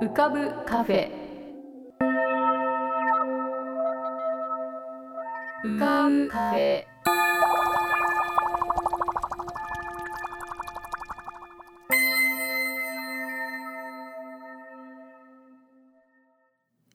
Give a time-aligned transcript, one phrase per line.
[0.00, 1.08] 浮かぶカフェ。
[5.64, 6.84] 浮かぶカフェ。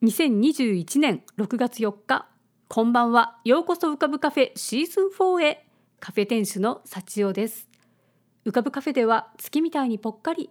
[0.02, 2.28] 2021年6月4日
[2.68, 3.38] こんばんは。
[3.44, 5.66] ようこそ浮かぶカフェシーズン4へ。
[6.00, 7.70] カフェ店主の幸代です。
[8.44, 10.50] 浮かぶカフェでは月みたいにぽっかり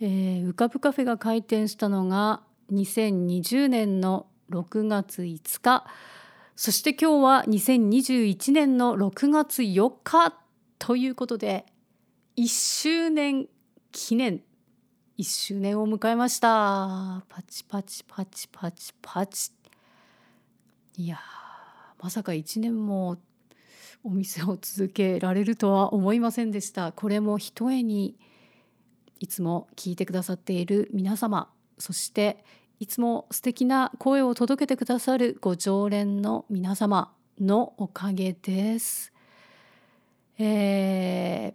[0.00, 5.86] えー、浮かぶカフェが開店したのが2020年の6月5日。
[6.54, 10.34] そして今日は2021年の6月4日
[10.78, 11.66] ということで
[12.36, 13.48] 1周年
[13.90, 14.42] 記念。
[15.18, 17.24] 1周年を迎えました。
[17.28, 19.50] パチパチパチパチパチ。
[20.96, 21.18] いや
[22.00, 23.18] まさか1年も
[24.04, 26.92] お店を続けられるとは思いませんでした。
[26.92, 28.16] これもひとえに
[29.20, 32.44] いつも聞いてくださっている皆様そして
[32.80, 39.12] いつも素敵な声を届けてくださるご常連の皆様のおかげです。
[40.38, 41.54] え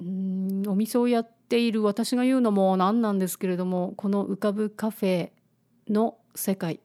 [0.00, 5.30] ー、んお店をやっている私が言うのもなんなんですけれどもこの浮かぶカフェ
[5.88, 6.78] の世界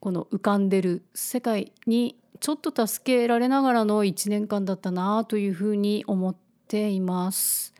[0.00, 7.74] この浮かんでる世界にちょっと助けられながらの1年間だったなというふうに思っています。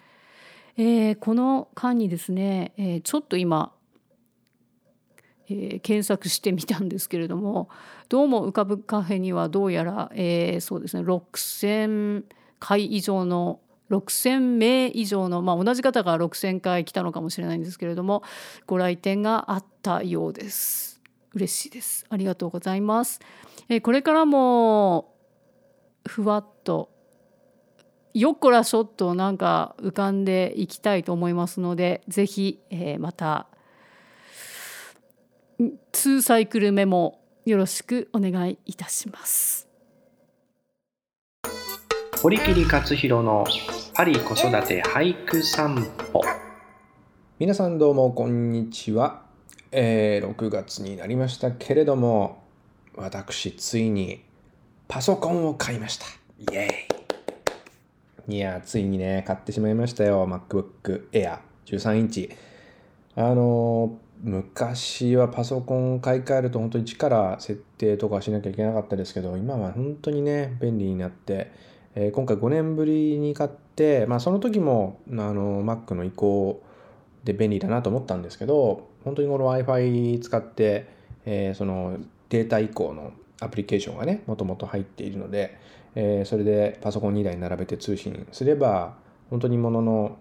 [0.83, 3.71] えー、この間にですね、えー、ちょっと今、
[5.51, 7.69] えー、検索してみたんですけれども
[8.09, 12.25] どうも浮かぶカフェにはどうやら、えー、そうですね6,000
[12.59, 13.61] 回以上の
[13.91, 18.23] 6,000名以上の、まあ、同じ方が6,000回来たのかもしれないんですけれども
[18.67, 21.03] ご来店があったようです。
[21.35, 22.07] 嬉しいです。
[22.09, 23.21] ありがとうございます。
[23.69, 25.15] えー、これからも
[26.09, 26.91] ふわっと
[28.13, 33.47] よっこらしょっとなんか浮かんでいきたいと思いますので是非、えー、また
[35.93, 39.69] 2サイクル目もよろしくお願いいたします。
[42.23, 43.47] 堀切克弘の
[43.95, 46.23] パリ子育て俳句散歩。
[47.39, 49.23] 皆さんどうもこんにちは、
[49.73, 52.43] えー、6月になりましたけれども
[52.95, 54.23] 私ついに
[54.89, 56.07] パソコンを買いました。
[56.53, 57.00] イエーイ
[58.31, 62.31] いやついにね買ってしまいましたよ MacBook Air 13インチ。
[63.17, 71.51] あの昔はパソコン買い替えると本当に力設定とかしなきゃいけなかったですけど今は本当にね便利になって
[71.95, 76.63] えー、今回5年ぶりに買って、まあ、その時もあの Mac の移行
[77.25, 80.89] で便利だなと思ったんですけど本当にこの Wi-Fi 使って、
[81.25, 81.99] えー、その
[82.29, 85.59] データ移行のアプリケーションがねもともと入っているので、
[85.95, 88.95] えー、それでパソコン2台並べて通信すれば
[89.29, 90.19] 本当にものの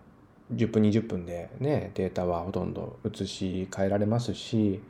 [0.53, 4.81] 10分20分でねデータはほとんど移し替えられますし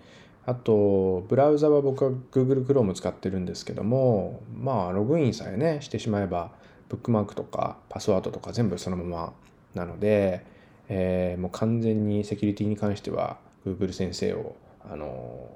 [0.46, 6.52] あとブラウザは僕は Google Chrome 使ってるんですけどもまあログインさえねしてしまえば
[6.88, 9.34] ブックマークとかパスワードとか全部そのまま
[9.76, 10.44] なので、
[10.88, 14.56] えー、もう完全にセキュリティに関しては Google 先生を
[14.90, 15.50] あの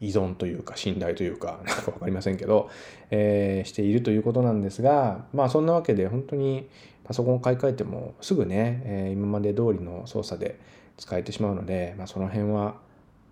[0.00, 2.70] 依存というか信頼というか なんか分かりませんけど、
[3.10, 6.68] えー、しているということなんですがまあそんなわけで本当に
[7.04, 10.58] パソコンを買い替えてもすぐね、えー、今まで通りの操作で
[10.96, 12.76] 使えてしまうので、まあ、その辺は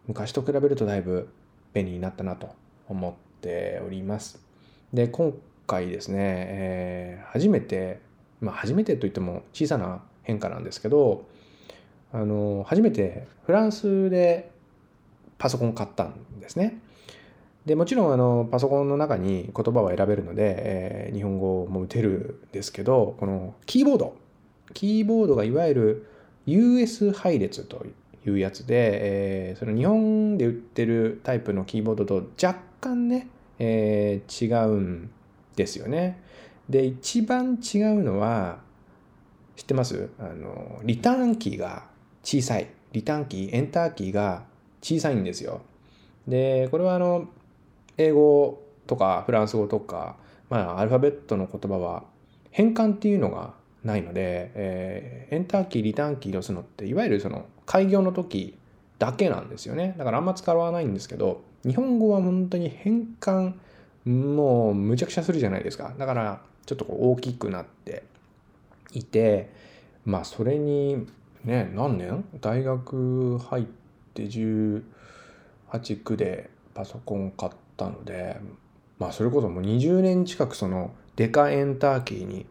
[0.06, 1.28] 昔と比べるとだいぶ
[1.74, 2.48] 便利になったなと
[2.88, 4.40] 思っております。
[4.94, 5.34] で今
[5.66, 8.00] 回ですね、えー、初めて、
[8.40, 11.24] まあ、初めてといっても小さな変化なんですけど
[12.12, 14.50] あの初めてフランスで
[15.38, 16.80] パソコン買ったんですね。
[17.64, 24.16] でもちろんあのパソコンの中に言葉は選べるので、えー、日本語も打てるんですけどこのキーボード
[24.72, 26.06] キーボードがいわゆる
[26.46, 27.84] US 配列と
[28.24, 33.28] いうやつで、えー、その日本で売ってるタイプのキーボードと若干ね、
[33.58, 35.10] えー、違うん
[35.56, 36.22] ですよね。
[36.68, 38.58] で一番違うのは
[39.56, 40.10] 知ってます？
[40.20, 41.86] あのリターンキーが
[42.22, 44.44] 小さいリターンキーエンターキーが
[44.86, 45.62] 小さいんですよ。
[46.28, 47.28] でこれはあの
[47.98, 50.14] 英語とかフランス語とか、
[50.48, 52.04] まあ、アルファベットの言葉は
[52.52, 58.56] 変換っていうのがないので、えー、エンターキーリターンキーを押すのっていわゆるその開業の時
[59.00, 59.96] だけなんですよね。
[59.98, 63.54] だからあんま使わないんですけど日本語は本当に変換
[64.04, 65.94] もうむちゃくちゃするじゃないですか。
[65.98, 68.04] だからちょっとこう大きくなって
[68.92, 69.50] いて
[70.04, 71.08] まあそれに
[71.44, 72.24] ね何年？
[72.40, 73.85] 大学入って
[74.24, 78.40] 18区でパソコン買ったので
[78.98, 82.46] まあそれこそもう20年近くそのデカエンターキーに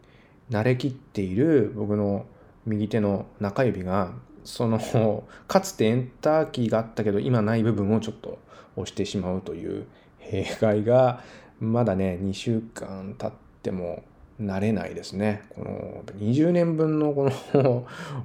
[0.50, 2.26] 慣れきっている僕の
[2.66, 4.12] 右手の中指が
[4.44, 4.78] その
[5.48, 8.38] かつてエンターキーがあったけど今ない部分をちょっと
[8.76, 9.86] 押してしまうという
[10.18, 11.20] 弊害が
[11.60, 13.32] まだね2週間経っ
[13.62, 14.04] ても
[14.40, 15.44] 慣れないですね。
[15.48, 17.30] この20年分のこ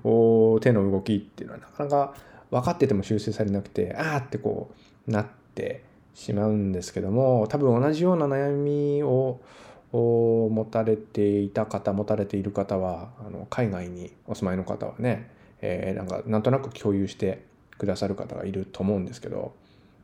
[0.03, 2.13] の 手の動きっていうのはなかなか
[2.51, 4.71] 分かってても修正されなくてああってこ
[5.07, 5.83] うなって
[6.13, 9.39] しまうんですけども多分同じような悩みを
[9.93, 15.31] 持たれていた方持たれている方はあの海外にお住まいの方はね、
[15.61, 17.43] えー、なんかなんとなく共有して
[17.77, 19.53] くださる方がいると思うんですけど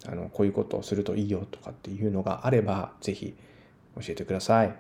[0.08, 3.36] あのこういうことをするといいよとかっていうのがあれば是非
[3.96, 4.76] 教えてください。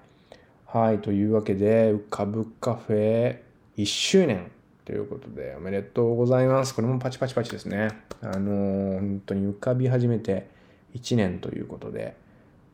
[0.65, 3.39] はい、というわけで、浮かぶカフェ
[3.77, 4.51] 1周年
[4.87, 6.73] ということで、おめでとうございます。
[6.73, 7.89] これもパチパチパチですね。
[8.21, 10.49] あのー、本当に浮かび始めて
[10.95, 12.15] 1年ということで、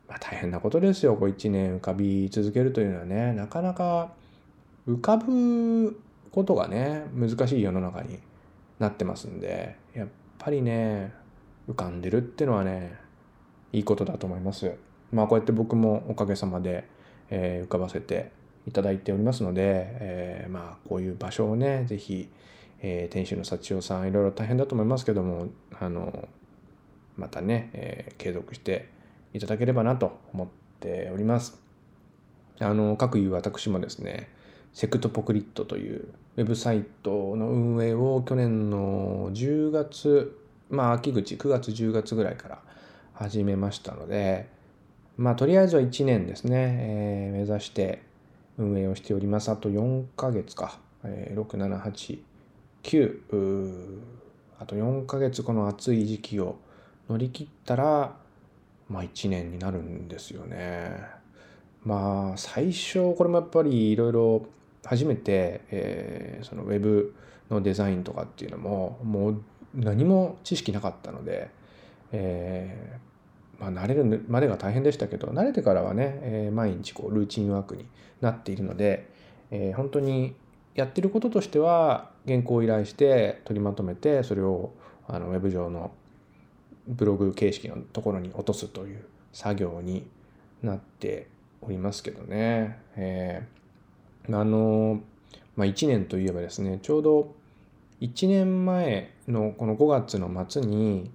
[0.08, 1.16] まあ、大変なことですよ。
[1.16, 4.12] こう1年浮かび続けるというのはね、なかなか
[4.86, 6.00] 浮かぶ
[6.30, 8.20] ことがね、難しい世の中に
[8.78, 10.08] なってますんで、やっ
[10.38, 11.12] ぱりね、
[11.68, 12.94] 浮かんでるっていうのはね、
[13.72, 14.72] いいことだと思います。
[15.10, 16.84] まあこうやって僕もおかげさまで
[17.30, 18.30] えー、浮かばせて
[18.66, 22.28] いただいておりますので、えー、まあこういう場所をね是非、
[22.80, 26.28] えー、店主の幸代さんいろいろ大変だと思いますけどもあの
[27.16, 28.88] またね、えー、継続して
[29.32, 30.48] いただければなと思っ
[30.80, 31.60] ております。
[32.60, 34.28] あの各いう私もですね
[34.72, 40.38] セクトポクリットというウェブサイトの運営を去年の10月
[40.70, 42.58] まあ秋口9月10月ぐらいから
[43.12, 44.48] 始めましたので、
[45.16, 48.02] まあ、とりあえずは1年ですね、えー、目指して
[48.58, 49.50] 運営をしております。
[49.50, 52.18] あと4ヶ月か、えー、6、7、8、
[52.82, 54.00] 9、
[54.58, 56.56] あと4ヶ月この暑い時期を
[57.08, 58.16] 乗り切ったら、
[58.88, 61.00] まあ1年になるんですよね。
[61.84, 64.46] まあ最初これもやっぱりいろいろ
[64.84, 67.14] 初めて、えー、そのウェブ
[67.50, 69.42] のデザインとかっていうのももう
[69.74, 71.50] 何も知識なかったので、
[72.12, 73.13] えー、
[73.58, 77.86] まあ、慣れるまでが大変でしたけど慣れてからはね、えー、毎日こうルーチンワークに
[78.20, 79.08] なっているので、
[79.50, 80.34] えー、本当に
[80.74, 84.72] やってることとしては原稿を依頼して取りまとめてそれを
[85.06, 85.92] あのウェブ上の
[86.88, 90.06] ブログ形式のところに落とすという作業に
[90.62, 91.28] なって
[91.60, 92.78] おりますけどね。
[92.96, 95.00] えー、あの、
[95.56, 97.34] まあ、1年といえばですねちょうど
[98.00, 101.10] 1年前のこの5月の末に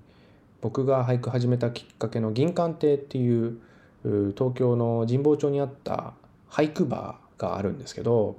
[0.62, 3.60] 僕が俳句始めたきっかけの銀館亭っていう
[4.04, 6.14] 東京の神保町にあった
[6.50, 8.38] 俳句バーがあるんですけど、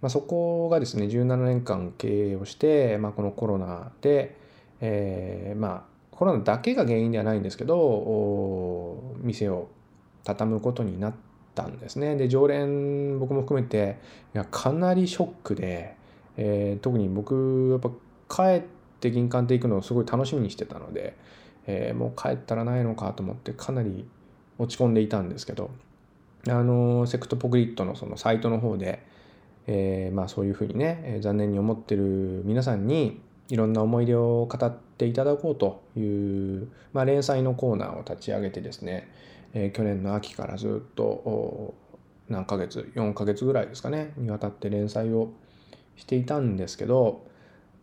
[0.00, 4.36] まあ、そこがですね17年間経営をして、まあ、このコロナで、
[4.80, 9.68] えー、まあコロナだけが原因ではないんですけど店を
[10.24, 11.14] 畳むことになっ
[11.54, 12.16] たんですね。
[12.16, 13.98] で常連僕も含めて
[14.34, 15.94] いやかなりショックで、
[16.36, 17.92] えー、特に僕やっ
[18.28, 18.62] ぱ帰っ
[19.00, 21.16] て銀館亭行くのをすごい楽しみにしてたので
[21.68, 24.08] えー、もう帰ったらないのかと思ってかなり
[24.58, 25.70] 落ち込んでいたんですけど
[26.48, 29.04] あのセクトポクリットのそのサイトの方で、
[29.66, 39.10] えー、まあそういうふうにね、えー、残念に思ってる皆さんにいろんな思い出を語っていただこうという、まあ、連載のコーナーを立ち上げてですね、
[39.52, 41.74] えー、去年の秋からずっと
[42.28, 45.32] 何ヶ月4ヶ月ぐらいですかねにわたって連載を
[45.96, 47.26] していたんですけど、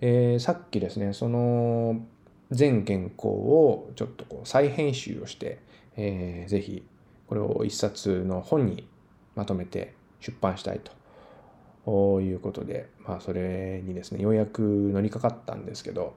[0.02, 2.02] えー、さっきですねその
[2.56, 5.60] 全原稿をちょっとこう再編集をして、
[5.98, 6.84] えー、ぜひ
[7.28, 8.88] これを一冊の本に
[9.36, 10.82] まとめて出版したい
[11.86, 16.16] ということで、まあ、それにですねようやく乗りかかったんですけど、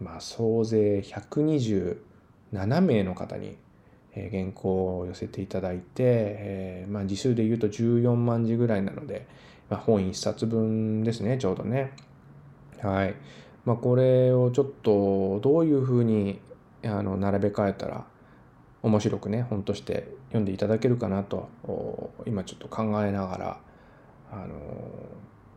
[0.00, 3.56] まあ、総勢127名の方に
[4.14, 9.26] 原稿を寄せていただいて、えー、まあ、字数で言うと14万字ぐらいなので、
[9.68, 11.92] まあ、本1冊分ですねちょうどね。
[12.82, 13.14] はい。
[13.68, 16.40] まあ、これをちょっとどういうふうに
[16.82, 18.06] あの並べ替えたら
[18.82, 21.50] 面白くね本として読んでいただけるかなと
[22.24, 23.60] 今ちょっと考えながら
[24.32, 24.54] あの、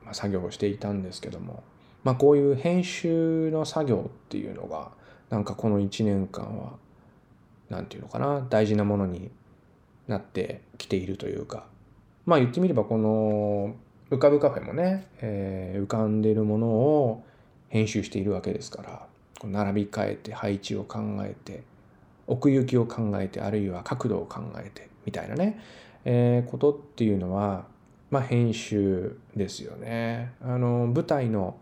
[0.03, 1.63] ま、作業をしていたんですけども、
[2.03, 4.91] まあ、こういう編集の作業っていうのが
[5.30, 6.74] なんかこの1年間は
[7.70, 9.32] 何て言うのかな大事なものに
[10.10, 11.63] なってきているというか
[12.25, 13.74] まあ言ってみればこの
[14.10, 17.24] 浮かぶカフェもね、えー、浮かんでるものを
[17.71, 19.07] 編集しているわけですから
[19.49, 21.63] 並び替えて配置を考えて
[22.27, 25.59] 奥行きを考えてあるいは角度を考えてみたいなね、
[26.05, 27.65] えー、ことっていうのは、
[28.11, 30.33] まあ、編集ですよね。
[30.41, 31.55] あの舞台の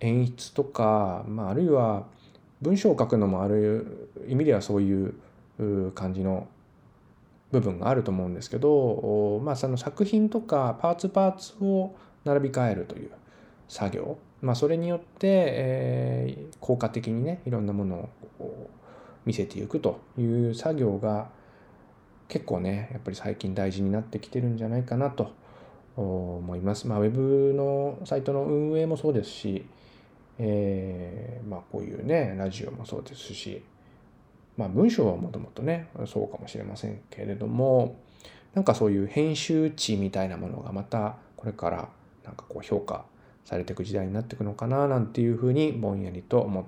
[0.00, 2.06] 演出とか、まあ、あるいは
[2.60, 6.48] 文章を書くのもある意味ではそういう感じの
[7.52, 11.94] 部分があると思うんですけど、まあ、その作品とかパーツパーツを
[12.24, 13.10] 並び替えるという
[13.68, 18.08] 作業、まあ、それによって、えー、効果的にねいろんなもの
[18.40, 18.68] を
[19.24, 21.30] 見せていくという作業が
[22.28, 25.32] 結構ねやっぱり最近大事になってきてるんじゃないかなと
[25.96, 26.88] 思います。
[26.88, 29.64] まあ、ウェブのサイトの運営もそうですし、
[30.38, 33.62] えー、まあ、こういうねラジオもそうですし、
[34.56, 37.96] まあ、文章はもともとねそうかもしれませんけれども
[38.54, 41.88] なんかそういう編集値みたいなものがまたこれから
[42.24, 43.04] なんかこう評価
[43.44, 46.64] されていく時代になっていくのかななんていうふうにぼんやりと思っ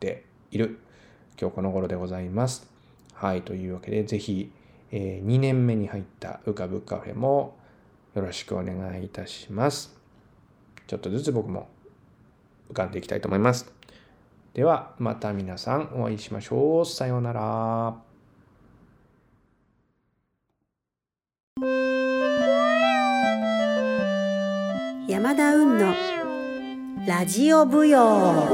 [0.00, 0.78] ている
[1.40, 2.70] 今日この頃でございます。
[3.14, 4.50] はい、というわけでぜひ、
[4.90, 7.56] えー、2年目に入った浮かぶカフェも
[8.14, 9.96] よろしくお願いいたします。
[10.86, 11.68] ちょっとずつ僕も
[12.70, 13.72] 浮かんでいきたいと思います。
[14.54, 16.86] ではまた皆さんお会いしましょう。
[16.86, 18.11] さようなら。
[25.22, 25.94] 山田運の
[27.06, 28.48] ラジオ舞踊。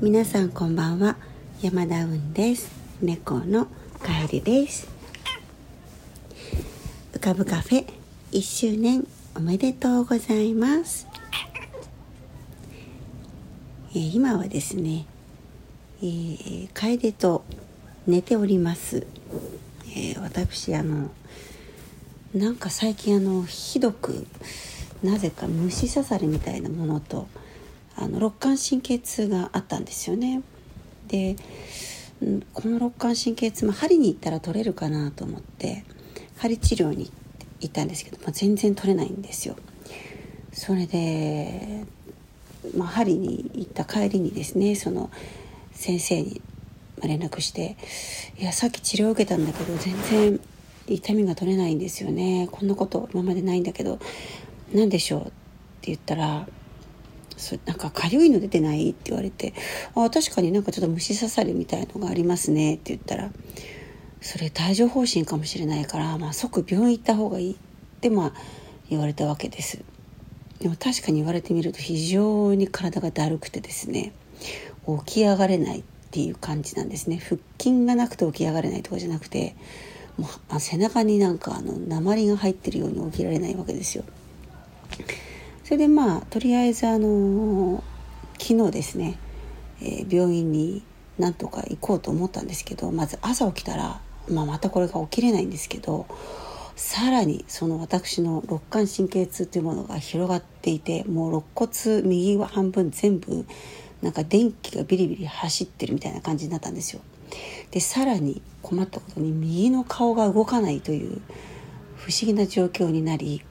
[0.00, 1.16] 皆さんこんばんは。
[1.60, 2.72] 山田運です。
[3.02, 3.66] 猫の
[4.02, 4.88] 帰りです。
[7.12, 7.86] 浮かぶカフェ。
[8.32, 11.06] 1周年おめでとうございます、
[13.90, 15.04] えー、今はですね、
[16.02, 17.44] えー、楓と
[18.06, 19.06] 寝ております、
[19.94, 21.10] えー、私あの
[22.34, 24.26] なんか最近あのひどく
[25.02, 27.28] なぜか虫刺されみたいなものと
[27.94, 30.42] あの肋間神経痛があったんですよね。
[31.08, 31.36] で
[32.54, 35.84] この肋間神経痛も針に行ったら取れるかなと思って
[36.38, 37.10] 針治療に
[37.60, 39.56] 行ったんですけど、まあ、全然取れないんですよ。
[40.52, 41.84] それで、
[42.76, 45.10] まあ、針に行った帰りにですねその
[45.72, 46.40] 先生に
[47.06, 47.76] 連絡して
[48.38, 50.40] 「いやさっき治療を受けたんだけど全然
[50.88, 52.48] 痛みが取れないんですよね。
[52.50, 53.98] こんなこと今までないんだけど
[54.72, 55.32] 何でしょう?」って
[55.82, 56.48] 言ったら
[57.36, 59.54] そなんかかゆいの出てないって言われて
[59.94, 63.32] 「あ確かになんかちょっと虫刺されみたいのがありますね」って言ったら
[64.20, 67.56] 「それ帯状疱疹かもしれないから、まあ、即病院行った方がいい」っ
[68.00, 68.34] てまあ
[68.88, 69.80] 言われたわけです。
[70.60, 74.12] でも確かに言われてみると非常に体がだるくてですね
[75.06, 75.80] 起き上がれない。
[75.80, 75.82] っ
[76.12, 77.16] ていう感じなんですね。
[77.16, 79.56] 腹筋がなくて起き上がれないとかじゃなくて
[80.18, 84.04] もう背中になんかあの鉛が入ってるように起きられないわけですよ。
[85.64, 87.82] それでまあとりあえずあの
[88.38, 89.18] 昨日ですね、
[89.80, 90.82] えー、病院に
[91.18, 96.06] なんとか行こうと思ったんですけどまず朝起きたら、まあ、またこれが起きれないんですけど
[96.76, 103.46] さらにその私の肋間神経痛というものが広がっていてもう肋骨右半分全部
[104.02, 107.00] なんか電気がビリビリ走ってるみたいな感じになったんですよ。
[107.70, 111.22] でさらに困ったことに右の顔が動かないという
[111.96, 113.42] 不思議な状況になり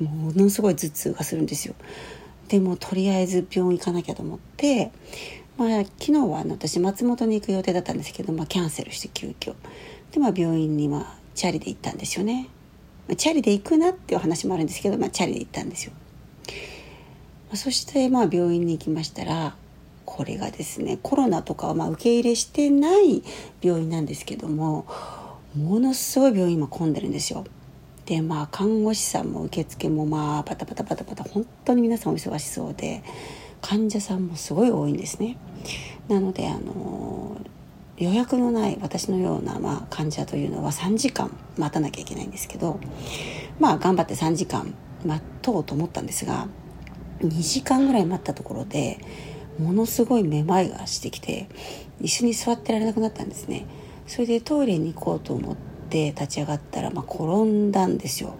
[0.00, 1.74] ものすごい頭痛がするんですよ。
[2.48, 4.92] でもとりあえず病院行かなきゃと思って、
[5.56, 9.54] まあ、昨日は私松本に行く予定だったんですけど、まあ、キャンセルして急遽
[10.12, 12.48] で、まあ、病院にまあチャリで行ったんですよね、
[13.08, 15.92] まあ、チャリで行くなっていう話もあるんですけど、まあ、チャリで行ったんですよ、
[17.50, 19.56] ま、そしてまあ病院に行きましたら
[20.06, 23.22] これがですねコロナとかはまあ受け入れしてない
[23.60, 24.86] 病院なんですけども
[25.54, 27.44] ものすごい病院今混んでるんですよ。
[28.06, 33.02] でまあ看護師さんも受付もまあパタパタパタパタ本当に皆さんお忙しそうで
[33.60, 35.36] 患者さんもすごい多いんですね。
[36.08, 37.36] なのであの
[37.98, 42.78] 予約のない私のような、まあ、患者というのは3時間待たなきゃいけないんですけど
[43.58, 46.46] まあ頑張って3時間待とうと思ったんですが
[47.20, 49.00] 2時間ぐらい待ったところで
[49.58, 51.48] ものすごいめまいがしてきて
[52.00, 53.66] 一緒に座ってられなくなったんですね。
[54.06, 55.56] それでトイレに行こうと思っ
[55.90, 58.34] て立ち上がったら、まあ、転んだんですよ。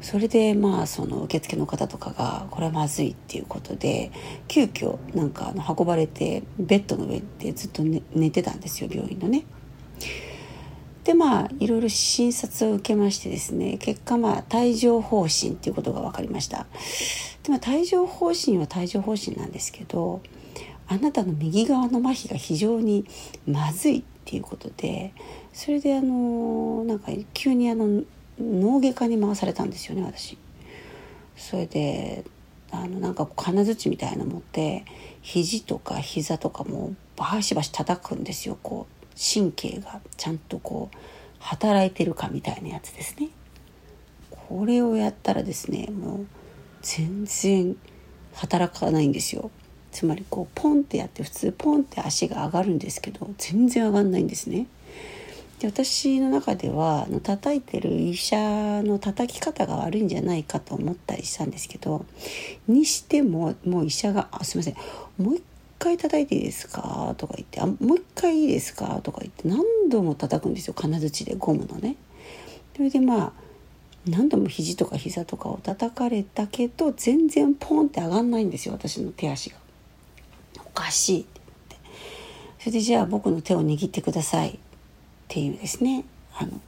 [0.00, 4.12] それでまあその受付の方とかがこれはまずいっていうことで
[4.46, 9.44] 急遽なんかあの運ばれてベッドの上でずっと寝寝てたんですよ病院のね。
[11.02, 16.66] でまあいろいろ診察を受けましてですね結果まあ帯状疱疹っていうことが分かりました。
[17.42, 20.20] で、まあ、帯状疱疹は帯状疱疹なんですけど
[20.88, 23.06] あなたの右側の麻痺が非常に
[23.46, 25.12] まずいっていうことで
[25.52, 28.02] それであのなんか急にあの
[28.38, 30.38] 脳外科に回されたんですよね私
[31.36, 32.24] それで
[32.70, 34.84] あのなんか金槌みたいなの持って
[35.22, 40.96] 肘とか膝とかもバシバシ叩くんですよこう神経がちゃんとこう
[41.38, 43.28] 働いてるかみたいなやつですね。
[44.30, 46.26] これをやったらですねもう
[46.82, 47.76] 全然
[48.34, 49.50] 働かないんですよ。
[49.96, 54.66] つまりこうポンってやって普通ポンって足が上がるんですけど全然上がんないんですね。
[55.58, 62.04] で私の中ではあの叩いてる医者の叩き方が悪いんじゃないかと思ったりしたんですけど
[62.68, 64.74] にしてももう医者が「あすいません
[65.16, 65.42] もう一
[65.78, 71.96] 回叩いていいですか?」とか言って「あもう一回いいですか?」とか言って何度も叩くんですよ金槌でゴムのね。
[72.76, 73.32] それでまあ
[74.06, 79.65] 何度も肘とか膝とかを叩かれたけど全然ポンって上がんないんですよ私の手足が。
[80.76, 81.76] かしいって
[82.60, 84.52] それでじゃあ僕の手を握ってくださいっ
[85.28, 86.04] ていうですね。
[86.38, 86.60] あの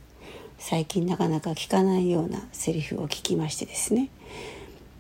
[0.59, 4.09] 最近なかなか聞かないようなセリフを聞きましてですね。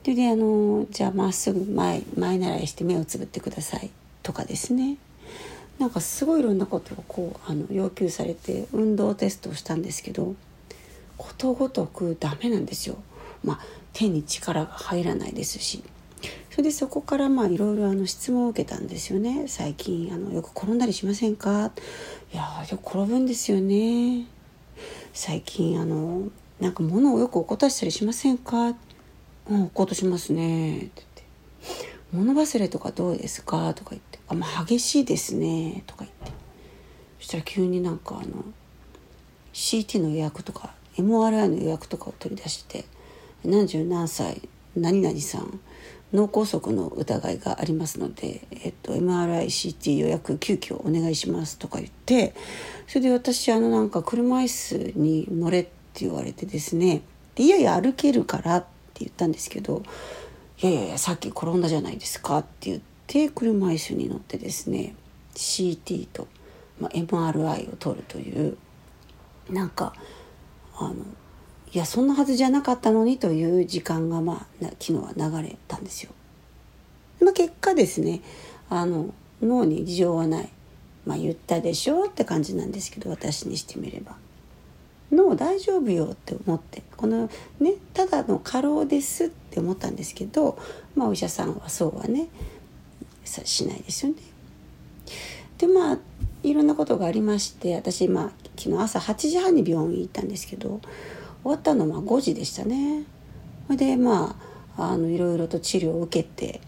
[0.03, 3.91] それであのじゃあまっすぐ前前習いして目をつぶってください
[4.23, 4.99] とかですね。
[5.79, 10.35] なんかすごいいろんなことをこうあの要求されて運動テストをしたんですけど
[11.17, 12.97] ことごとくダメなんですよ。
[13.45, 13.61] まあ、
[13.93, 15.83] 手に力が入らないですし。
[16.59, 19.47] それでそこからまあいろいろあの質問を受けたんですよね。
[19.47, 21.71] 最近あのよく転んだりしませんか？
[22.35, 24.27] いやよく転ぶんですよね。
[25.13, 28.75] 最近あのなんか物をよく起こたしたりしませんか？
[29.49, 30.79] うん起ことしますね。
[30.79, 31.23] って言って。
[32.11, 33.73] 物忘れとかどうですか？
[33.75, 34.19] とか言って。
[34.27, 35.85] あまあ激しいですね。
[35.87, 36.33] とか言って。
[37.21, 38.45] そしたら急になんかあの
[39.53, 42.85] CT の予約とか MRI の予約とかを取り出して
[43.45, 44.43] 何十何歳
[44.75, 45.61] 何々さん
[46.13, 52.35] 脳梗塞の疑いがありますので、えっと、MRICT 予約急遽お願いしますとか言って
[52.87, 55.71] それで私あのなんか車椅子に乗れって
[56.07, 57.03] 言われてですね
[57.35, 58.61] でいやいや歩けるからっ
[58.95, 59.83] て言ったんですけど
[60.61, 64.95] いやいやいやさっき転んだじゃないですかって言って車椅子に乗ってですね
[65.35, 66.27] CT と、
[66.81, 68.57] まあ、MRI を取るという
[69.51, 69.93] なんか
[70.77, 70.95] あの
[71.73, 76.11] いやそんなはずじゃなかったのにという時間が、まあ、昨日は流れたんですよ。
[77.21, 78.21] まあ、結果ですね
[78.71, 80.49] あの脳に事情はない、
[81.05, 84.17] まあ、言ったでしょうって感じなんですけど私にしてみれば。
[85.11, 90.59] 脳大丈夫よって思ってこのねただの過労ですって思ったんですけど、
[90.95, 92.29] まあ、お医者さんはそうはね
[93.25, 94.19] しないですよね。
[95.57, 95.99] でまあ
[96.43, 100.81] いろんなことがありまして私、まあ、昨日朝8時半に病院行ったんですけど
[101.43, 103.05] 終わったのは5時でしたね。
[103.67, 104.37] それでま
[104.77, 106.61] ああのいろいろと治療を受けて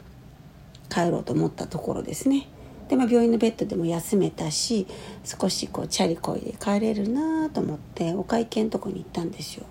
[0.88, 2.48] 帰ろうと思ったところですね。
[2.88, 4.88] で、まあ、病院のベッドでも休めたし
[5.24, 9.64] 少しこうチャリこいで帰れるなと思ってお会計のとこに行ったんですよ。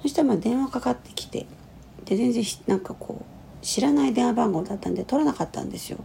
[0.00, 1.46] そしたらまあ電話かかってきて
[2.06, 5.98] で全然なんかこう知らない電話番号だったんで取らなかったんですよ。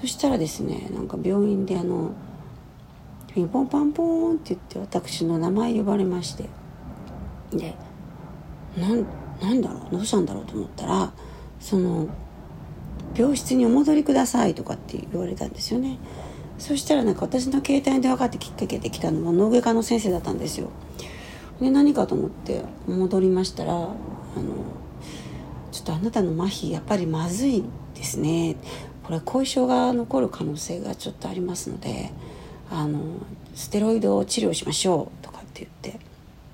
[0.00, 2.12] そしたらですねなんか病院であの
[3.32, 6.44] ピンポンパンポーンって言って私の名前呼ばれまして
[7.56, 7.74] で
[8.76, 9.06] なん
[9.40, 11.12] なんだろうどうしたんだろうと思ったら
[11.60, 12.08] その
[13.16, 15.98] 病室にお戻りくださいとかって言われたんですよね。
[16.58, 20.70] そしたらなんか私の携帯で分かってきっかけで来たのは脳外科の先生だったんですよ。
[21.60, 23.94] で何かと思って戻りましたらあの
[25.70, 27.64] ちょっとあなたの麻痺やっぱりまずい
[27.94, 28.56] ですね。
[29.04, 32.10] これ後遺症が残る可能性がちょっとありますので
[32.70, 33.00] あの
[33.54, 36.04] ステロイドを治療しましょうとかって言って。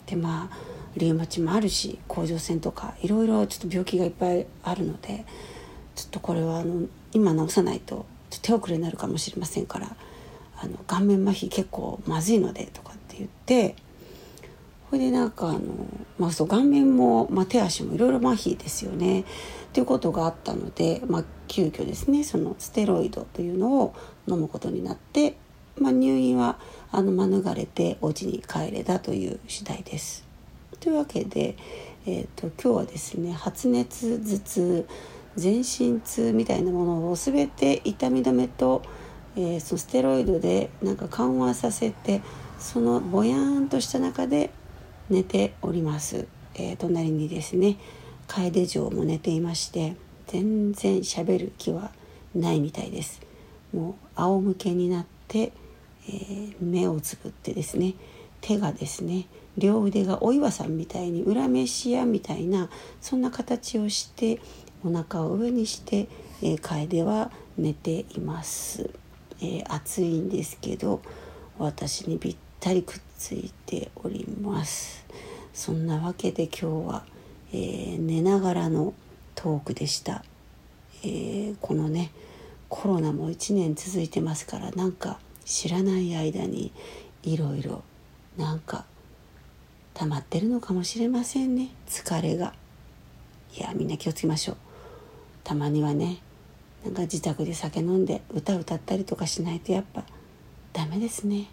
[0.07, 5.25] でまあリウマチもあるし甲状腺とかいろいろちょっと病気がいっぱいあるので
[5.95, 8.07] ちょっとこれはあの今治さないと
[8.43, 9.95] 手遅れになるかもしれませんから
[10.63, 13.77] あの顔面麻痺結構まずいのでとかって言って
[14.89, 15.61] それでなんかあの、
[16.19, 19.25] まあ、そう顔面も、まあ、手足もいろいろ麻痺ですよねっ
[19.73, 23.95] ていうことがあったので、まあ、急遽ですねそのステロイドというのを
[24.27, 25.37] 飲むことになって
[25.81, 26.59] まあ、入院は
[26.93, 30.30] あの免れてお家に帰れたという次第です。
[30.81, 31.57] というわけで、
[32.07, 34.89] えーと、今日はですね発熱頭痛
[35.37, 38.83] 全身痛みたいなものを全て痛み止めと、
[39.37, 42.23] えー、そのステロイドでなんか緩和させて
[42.59, 44.51] そのぼやーんとした中で
[45.09, 46.27] 寝ております。
[46.55, 47.77] えー、隣にですね
[48.27, 51.91] 楓城も寝ていまして全然喋る気は
[52.35, 53.21] ないみたいです。
[53.73, 55.53] もう仰向けになって
[56.09, 57.95] えー、目をつぶってですね
[58.41, 59.27] 手がですね
[59.61, 62.69] 両腕がお岩さんみたいに裏飯屋みたいな
[63.01, 64.41] そんな形をして
[64.85, 66.09] お腹を上にして、
[66.43, 68.91] えー、楓は寝ています、
[69.41, 71.03] えー、暑いんですけど
[71.59, 75.05] 私にぴったりくっついております。
[75.53, 77.05] そんなわけで今日は、
[77.53, 78.95] えー、寝ながらの
[79.35, 80.25] トークでした、
[81.03, 82.13] えー、このね
[82.69, 86.73] コロナも1年続いてますからなんか知らない間に
[87.23, 87.83] いろいろ
[88.39, 88.85] なんか
[90.01, 91.69] 溜まってるのかもしれませんね。
[91.87, 92.55] 疲れが。
[93.55, 94.57] いやみんな気をつけましょう。
[95.45, 96.23] たまにはね
[96.83, 100.05] なんか自宅で酒飲んで歌歌ったりとかしないとやっぱ
[100.73, 101.49] ダメですね。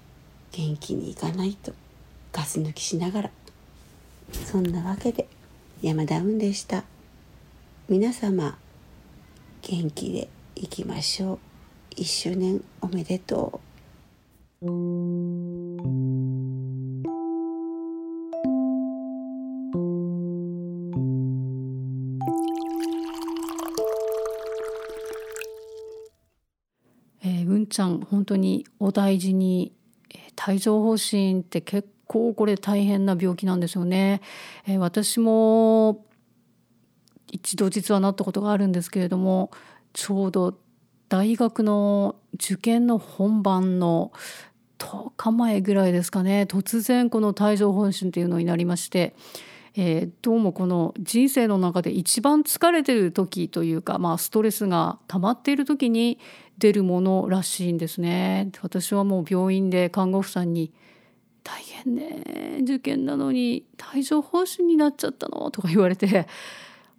[0.54, 1.74] 元気にいかないと。
[2.32, 3.32] ガス抜きしながら。
[4.32, 5.28] そんなわけで
[5.82, 6.86] 山田運でした。
[7.90, 8.58] 皆様
[9.62, 11.96] 元気でいきましょう。
[11.96, 13.60] 1周年おめでと
[14.62, 14.68] う。
[27.68, 29.74] ちゃん本当にお大事に
[30.48, 34.22] 帯状疱疹って結構これ大変な病気なんですよね。
[34.66, 36.06] え私も
[37.32, 39.52] 一度実はなったことがあるんですけれども
[39.94, 40.58] ちょうど
[41.10, 44.12] 大学の受験の本番の
[44.80, 49.16] 10日前ぐらいですかね突然この帯状疱疹っていうのになりまして、
[49.80, 56.18] えー、どうもこの人生の中で一番疲れてる時というか、まあ、ストレスが溜まっている時に
[56.58, 58.50] 出るものらしいんですね。
[58.64, 60.74] 私はもう病院で看護婦さんに
[61.46, 66.26] 「大変ね受験なのに帯状疱疹になっちゃったの?」とか言われて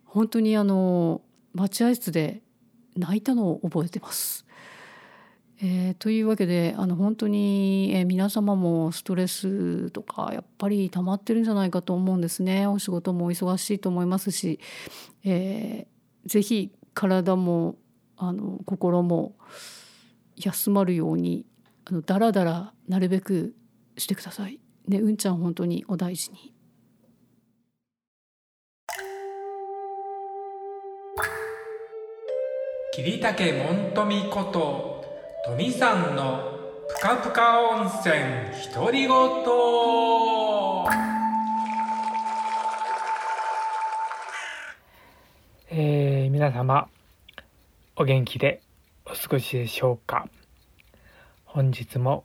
[0.05, 1.21] 本当にあの
[1.55, 2.43] 待合室で
[2.95, 4.47] 泣いたのを覚えてます。
[5.61, 14.61] えー、というわけであの本当に、えー、皆様もストレスとかやっぱり溜まってるんじゃないかと思うんですねお仕事も忙しいと思いますし、
[15.25, 17.77] えー、ぜひ体も
[18.17, 19.35] あの心も
[20.37, 21.45] 休まるように
[21.87, 23.55] あのだらだらなるべく
[23.97, 24.61] してください。
[24.87, 26.55] ね、うんちゃん本当にお大事に。
[32.95, 34.98] 桐竹門富こと
[35.45, 38.17] 富さんのぷかぷか温泉
[38.75, 39.09] 独り言
[45.71, 46.89] えー、皆様
[47.97, 48.61] お元気で
[49.07, 50.29] お過ごしでしょうか？
[51.45, 52.25] 本日も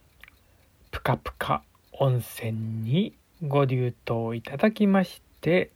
[0.91, 2.51] ぷかぷか温泉
[2.83, 3.13] に
[3.45, 5.71] ご流湯いただきまして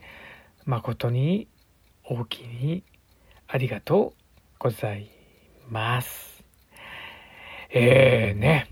[0.66, 1.48] 誠に
[2.04, 2.84] 大きに
[3.48, 4.22] ありがとう
[4.60, 5.10] ござい
[5.70, 6.27] ます。
[7.70, 8.70] えーね、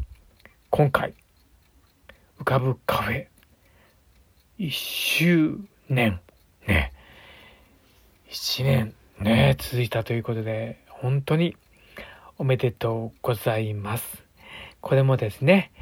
[0.70, 1.14] 今回
[2.40, 3.26] 浮かぶカフェ
[4.58, 6.22] 1周年
[6.66, 6.94] ね、
[8.30, 11.58] 1年ね、続いたということで本当に
[12.38, 14.24] おめでとうございます。
[14.80, 15.74] これもですね、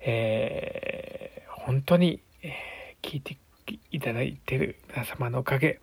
[0.00, 3.36] えー、本当に、えー、聞いて
[3.90, 5.80] いただいてる皆様のおかげ、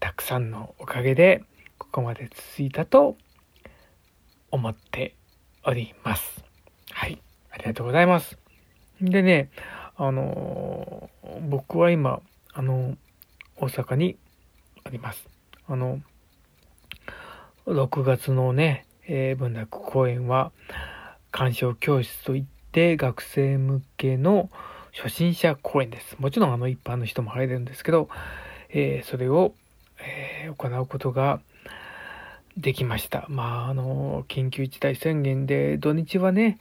[0.00, 1.44] たくさんのおかげで、
[1.78, 3.16] ここまで続いたと
[4.50, 5.14] 思って
[5.68, 6.44] おります。
[6.92, 7.20] はい。
[7.50, 8.38] ありがとうございます。
[9.00, 9.50] でね、
[9.96, 11.10] あの
[11.50, 12.20] 僕は今、
[12.54, 12.96] あの
[13.56, 14.16] 大阪に
[14.84, 15.28] あります。
[15.68, 16.00] あの
[17.66, 20.52] 6月のね、えー、文楽公演は
[21.32, 24.50] 鑑賞教室といって学生向けの
[24.92, 26.16] 初心者公演です。
[26.20, 28.08] もちろんあの一般の人も入れるんですけど、
[28.68, 29.52] えー、それを、
[29.98, 31.40] えー、行うことが
[32.56, 33.26] できました。
[33.28, 36.58] まあ、あの、緊急事態宣言で土日はね、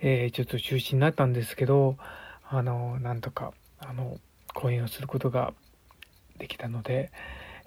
[0.00, 1.96] えー、ちょっと中止になったんですけど、
[2.48, 4.18] あの、なんとか、あの、
[4.54, 5.54] 講演をすることが
[6.38, 7.12] できたので、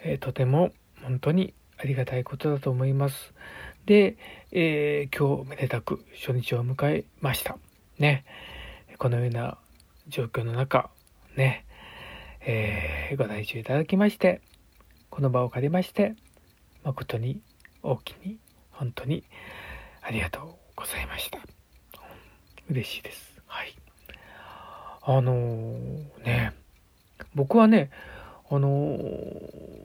[0.03, 0.71] えとても
[1.03, 3.34] 本当にありがたいことだと思います。
[3.86, 4.17] で、
[4.51, 7.57] えー、今日めでたく初日を迎えました。
[7.99, 8.25] ね。
[8.97, 9.57] このような
[10.07, 10.89] 状況の中、
[11.36, 11.65] ね、
[12.41, 14.41] えー、ご来場いただきまして、
[15.10, 16.15] この場を借りまして、
[16.84, 17.41] 誠に
[17.84, 18.38] 大きに、
[18.72, 19.24] 本当に
[20.02, 21.39] ありがとうございました。
[22.70, 23.41] 嬉しいです。
[23.48, 23.76] はい。
[25.04, 26.54] あのー、ね、
[27.36, 27.89] 僕はね、
[28.50, 29.82] あのー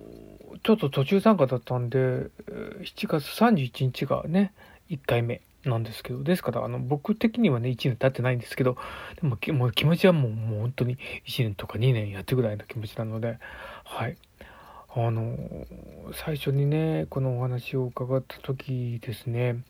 [0.67, 4.53] ちょっと途中参加だったんで、7月31日がね、
[4.91, 8.77] 1回目なんですけど、ですから、あの、僕的にはね、1年経ってないんですけど、
[9.21, 13.39] でも、もう気持ちはもう、もう本当に1年とか2年やってぐらいの気持ちなので、
[13.85, 14.17] はい。
[14.97, 15.37] あの、
[16.15, 19.63] 最初にね、このお話を伺った時ですね、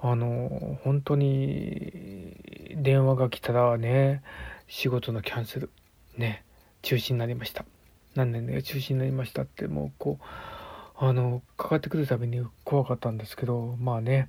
[0.00, 2.36] あの、本当に
[2.76, 4.22] 電話が来たらね、
[4.66, 5.70] 仕事のキャンセル、
[6.16, 6.42] ね、
[6.82, 7.64] 中止になりました。
[8.14, 10.24] 何年で中止になりましたってもうこう
[11.04, 14.28] あのかかってくるたびに怖かったんですけどまあね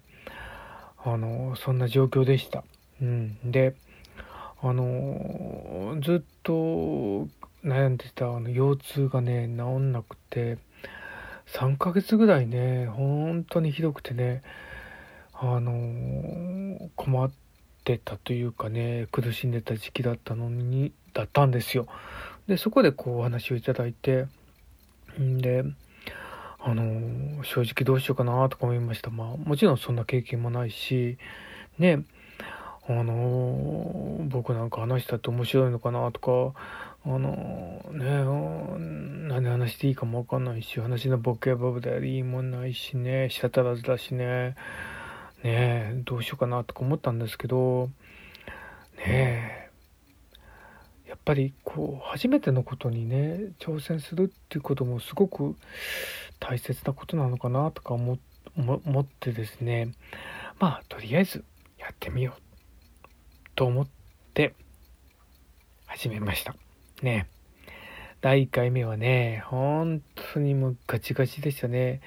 [1.03, 2.63] あのそんな状況でした。
[3.01, 3.73] うん、で
[4.61, 7.27] あのずっと
[7.63, 10.57] 悩んでたあの腰痛がね治んなくて
[11.47, 14.41] 3ヶ月ぐらいね本当にひどくてね
[15.33, 17.31] あの困っ
[17.83, 21.87] てたというかね苦しんでた時期だったのにだったんですよ。
[22.47, 24.25] でそこでこうお話をいただいて
[25.19, 25.63] んで
[26.59, 31.17] あの正直どうしようかなとか思いましたまあもちろんそんな経験もないし
[31.79, 32.03] ね
[32.87, 36.59] あの僕なんか話したって面白いのかなとか
[37.03, 44.55] あのね何話していいかも分かんないし話のボケバブでいいもんないしね舌足らずだしね
[45.43, 47.89] ねどうしようかなとか思ったんですけど
[48.97, 49.71] ね
[51.07, 55.55] やっぱりこう初めてのことにね挑戦するっていうこともすごく
[56.39, 59.91] 大切なことなのかなとか思ってですね
[60.59, 61.43] まあとりあえず
[61.79, 62.41] やってみよう
[63.55, 63.87] と思っ
[64.33, 64.53] て
[65.87, 66.55] 始めました。
[67.01, 67.27] ね。
[68.21, 70.01] 第1回目はね本
[70.33, 72.01] 当にもうガチガチでしたね。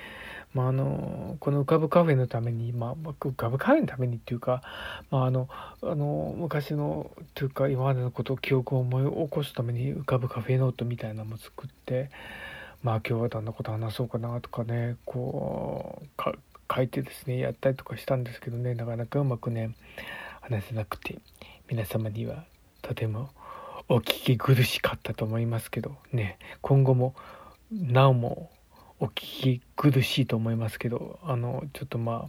[0.55, 4.63] まあ、あのこの浮かぶカフェのために、まあ、浮かぶカフェのためにっていうか、
[5.11, 5.49] まあ、あの
[5.83, 12.11] あの昔のというか今までのことを記憶を思い起こすために浮かぶカフェノートみたいなのも作って
[12.85, 16.35] まあ今日はどんなこと話そうかなとかねこうか
[16.73, 19.75] 書いてですねやったりとかしたんですけどねなかなかうまくね
[20.41, 21.19] 話せなくて
[21.69, 22.45] 皆様には
[22.81, 23.31] とても
[23.89, 27.15] お聞き苦しかったと思いますけどね今後も
[27.71, 28.51] なおも
[28.99, 32.29] お聞き苦しいと思いますけどあのちょっとま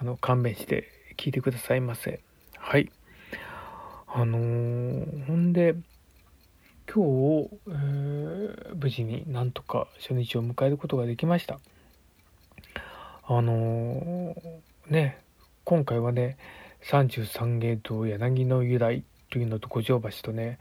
[0.00, 2.20] あの勘弁して聞いてくださいませ。
[2.56, 2.90] はい。
[4.06, 5.74] あのー、ほんで
[6.92, 11.58] 今日、えー、無事になんとか初日を迎えることができました。
[13.24, 15.20] あのー、ね
[15.64, 16.38] 今回はね
[16.84, 20.58] 33芸と柳の由来というのと五条橋とね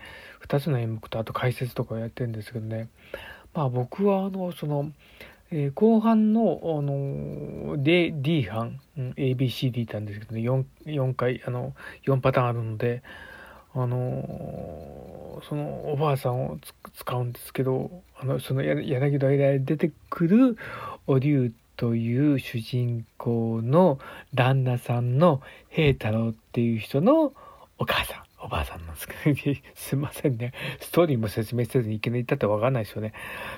[0.47, 2.89] 2つの演目とあと解説とかをやってるんですけどね。
[3.53, 4.91] まあ僕はあのその
[5.49, 11.73] えー、後半の、あの D, D 班、うん、ABCD ってあるんですけどね 4, 4回あの
[12.05, 13.01] 4パターンあるので、
[13.73, 16.57] あのそのおばあさんを
[16.95, 20.57] 使うんですけどあのその柳の間に出てくる
[21.05, 23.99] お龍という主人公の
[24.33, 27.33] 旦那さんの平太郎っていう人の
[27.77, 28.26] お母さん。
[28.39, 30.53] おばあさんなんですけど、 すいませんね。
[30.79, 33.13] ストーリーも説明せずにいきなり言ったってわかんないですよね。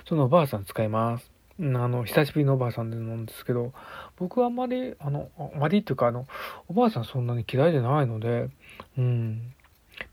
[0.05, 1.31] そのおばあさん使います。
[1.59, 3.73] あの、久しぶりのおばあさんなんですけど、
[4.17, 6.25] 僕はあんまり、あの、あまりっていうか、あの、
[6.69, 8.49] おばあさんそんなに嫌いじゃないので、
[8.97, 9.53] うん。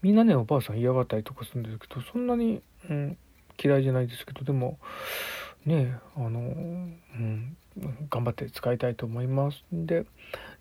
[0.03, 3.17] みんなね、おばあさん嫌がったりとかするんですけど、そんなに、うん、
[3.63, 4.79] 嫌いじゃないですけど、でも、
[5.65, 7.57] ね、あの、うん、
[8.11, 9.63] 頑張って使いたいと思います。
[9.73, 10.05] で、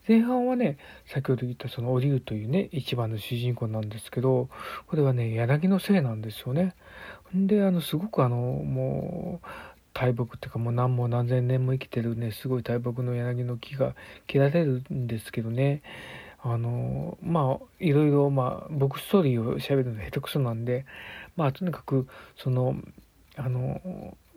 [0.07, 4.49] 前半はね、先ほど言ったそのオリュウというね、一番の主人公なんですけど、
[4.87, 6.75] これはね、柳のせいなんですよね。
[7.33, 9.47] で、あの、すごくあの、もう、
[9.95, 13.95] 大木っていうかもう何も何千年も生きてるねすごい大木の柳の木が
[14.27, 15.81] 切られるんですけどね
[16.43, 20.85] あのまあいろいろまあ僕ストーリーを調べるの下手くそなんで
[21.37, 22.75] まあとにかくその
[23.37, 23.81] あの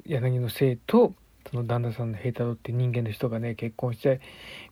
[0.07, 1.13] 柳の生と
[1.51, 4.21] その旦那さんの平太郎って人間の人がね結婚して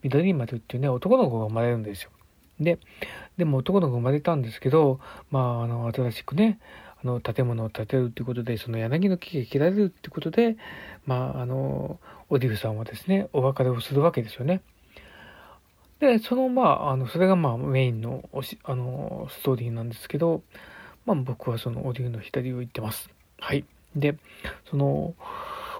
[0.02, 2.10] 緑丸っていうね男の子が生まれるんですよ。
[2.60, 2.78] で
[3.36, 6.58] でも男の子生まれたんですけどまああの新しくね
[7.02, 10.56] あの建物を建てるということでその柳の木が切られるっていうことで
[11.04, 14.62] まああのオディフさんはですねお別れをするわけですよね。
[16.00, 20.42] でそのまああのそれがまあメインのおしあのストーリーなんですけど、
[21.06, 23.08] まあ、僕はそのオディフの左を言ってます。
[23.38, 23.64] はい。
[23.94, 24.18] で
[24.70, 25.14] その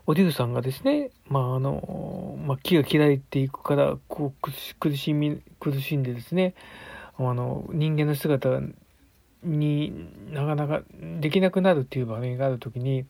[0.07, 6.55] オディフさんがですね、まああのまあ、木が切られていくからこう苦しみ苦しんでですね
[7.19, 8.61] あの人間の姿
[9.43, 10.83] になかなか
[11.21, 13.05] できなくなるっていう場面がある時に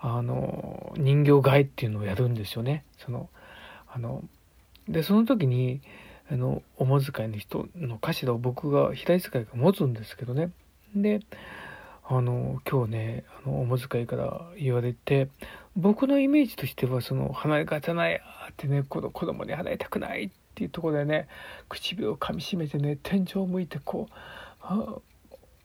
[0.00, 2.84] あの人形替えっていうのをやるんですよね。
[2.98, 3.28] その
[3.88, 4.22] あの
[4.88, 5.80] でその時に
[6.30, 10.50] あのおも遣いの人の頭を僕が左使いが持つんですけどね。
[10.94, 11.20] で
[12.06, 15.28] あの今日ねあのおも遣いから言われて
[15.76, 21.28] 僕のイメージとしてはその離れ方ないあってねこの子供に離れたくないっていうところでね
[21.68, 25.02] 唇を噛みしめてね天井を向いてこう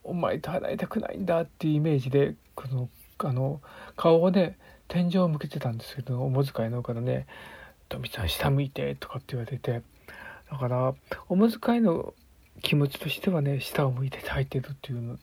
[0.04, 3.62] お前と離れたくないんだっていうイメージでこのあの
[3.96, 7.28] 顔をね天井を向けてたんですけどおむ遣いのからね
[7.90, 9.84] 「富さん下向いて」とかって言われて
[10.52, 10.96] だから
[11.28, 12.14] おむ遣いの
[12.62, 15.18] 気持ちとしてはね下を向いて咲いてるっていうのっ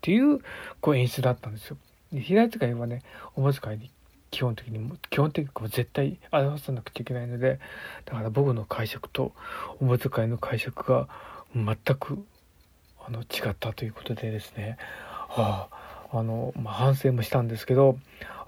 [0.00, 0.40] ていう
[0.80, 1.76] こう演出だったんですよ。
[2.12, 3.02] 平使いはね
[3.34, 3.90] おむ遣いに
[4.30, 7.58] 基本的に基本的にも絶対表さなくちゃいけないので
[8.04, 9.32] だから僕の解釈と
[9.80, 11.08] おむ遣いの解釈が
[11.54, 12.24] 全く
[13.06, 14.78] あの違ったということでですね、
[15.28, 15.68] は
[16.12, 17.98] あ、あの、まあ、反省もしたんですけど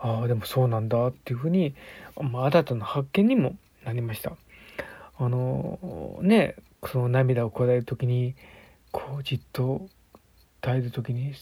[0.00, 1.74] ああでもそうなんだっていうふうに、
[2.20, 4.32] まあ、新たな発見にもなりました。
[5.20, 6.54] あのね
[6.86, 8.36] その涙をこらえる時に
[8.92, 9.88] こうじっと
[10.60, 11.34] 耐える時に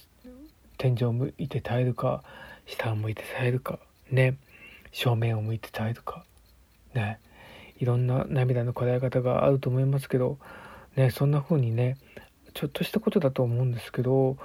[0.78, 2.22] 天井を向いて耐えるか
[2.64, 3.78] 下を向いて耐えるか
[4.10, 4.36] ね
[4.92, 6.24] 正面を向いて耐えるか
[6.94, 7.20] ね
[7.78, 10.38] いろんな涙のこらえ方があると思いますけど
[10.96, 11.96] ねそんな風にね
[12.54, 14.38] ちょっとしたことだと思うんですけど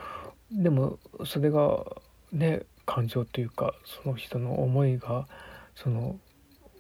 [0.51, 1.85] でもそれが
[2.33, 5.27] ね感情というかその人の思いが
[5.75, 6.19] その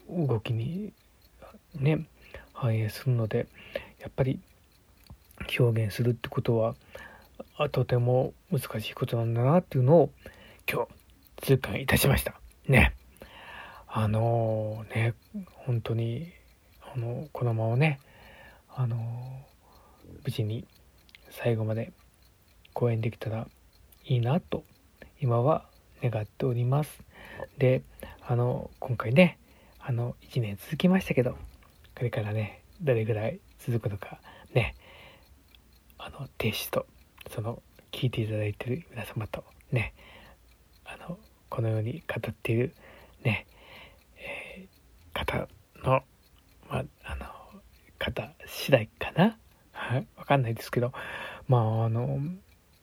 [0.09, 0.91] 動きに
[1.75, 2.05] ね
[2.53, 3.47] 反映するので
[3.99, 4.39] やっぱり
[5.57, 6.75] 表現するってことは
[7.71, 10.09] とても難しいことなんだなっていうのを
[10.71, 10.85] 今
[11.39, 12.40] 日痛感いたしました。
[12.67, 12.93] ね。
[13.87, 15.13] あのー、ね
[15.65, 16.31] 本当に
[16.93, 17.99] あのこのままね
[18.69, 18.97] あの
[20.23, 20.65] 無事に
[21.29, 21.91] 最後まで
[22.73, 23.47] 公演できたら
[24.05, 24.63] いいなと
[25.19, 25.65] 今は
[26.01, 27.03] 願っております。
[27.57, 27.81] で
[28.25, 29.37] あの今回ね
[29.79, 31.37] あの1年続きましたけどこ
[32.01, 34.19] れからねどれぐらい続くのか
[34.53, 34.75] ね
[35.97, 36.85] あの停止と
[37.29, 39.93] その聞いていただいてる皆様とね
[40.85, 41.17] あの
[41.51, 42.73] このように語っている
[43.23, 43.45] ね、
[44.17, 45.47] えー、方
[45.83, 46.01] の
[46.69, 47.25] まああの
[47.99, 49.37] 方次第かな？
[49.73, 50.93] はいわかんないですけど
[51.47, 52.19] まああの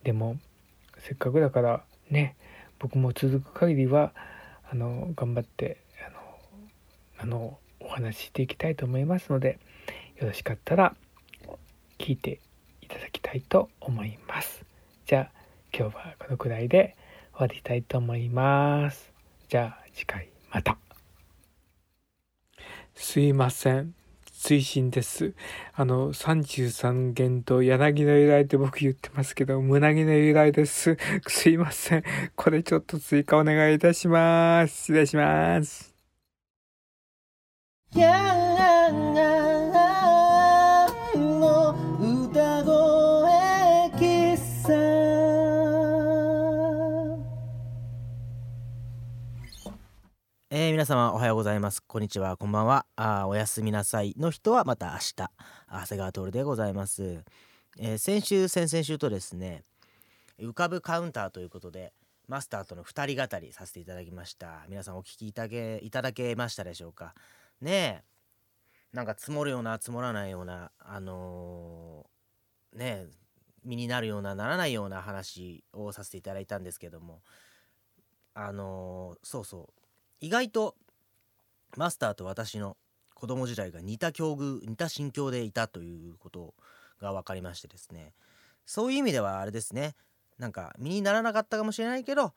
[0.05, 0.37] でも
[0.99, 2.37] せっかくだからね
[2.79, 4.13] 僕も続く限りは
[4.71, 6.19] あの頑張ってあの
[7.21, 9.59] あのお話ししていきたいと思いますので
[10.21, 10.95] よろしかったら
[11.99, 12.41] 聞いて
[12.83, 14.63] いただきたいと思います。
[15.07, 15.39] じゃあ
[15.73, 16.97] 今日はこのくらいで
[17.39, 19.13] 終わりたいと思います。
[19.49, 20.77] じゃあ次回また。
[22.97, 23.95] すいません。
[24.33, 25.35] 追伸です。
[25.75, 30.97] あの、33弦と柳の由来って僕言ってますけど、胸木の由来です。
[31.29, 32.05] すいません。
[32.35, 34.75] これちょっと追加お願いいたします。
[34.75, 35.95] 失礼します。
[50.79, 51.83] 皆様おはようございます。
[51.83, 52.87] こんにちは、こんばんは。
[52.95, 55.15] あおやすみなさいの人はまた明日。
[55.17, 57.25] 長谷川徹でございます。
[57.81, 59.65] えー、先週、先々週とですね、
[60.39, 61.93] 浮かぶカウンターということで、
[62.29, 64.67] マスターとの2人語りさせていただきました。
[64.69, 67.13] 皆さんお聞きいただけいただけましたでしょうか。
[67.61, 68.05] ねえ、
[68.93, 73.07] なんか積もるような積もらないような、あのー、ねえ、
[73.65, 77.21] 身になるようなならないような話をさせていただいたんですけども、
[78.35, 79.78] あのー、そうそう
[80.21, 80.75] 意外と
[81.77, 82.77] マスターと私の
[83.15, 86.55] 子供時代が似た境遇似た心境でいたということ
[87.01, 88.15] が分かりましてですね。
[88.65, 89.95] そういう意味ではあれですね。
[90.39, 92.33] なんか身にならなかったかもしれないけど